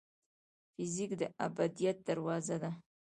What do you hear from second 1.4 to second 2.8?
ابدیت دروازه ده.